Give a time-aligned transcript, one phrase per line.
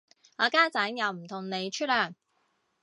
[0.39, 2.15] 我家陣又唔同你出糧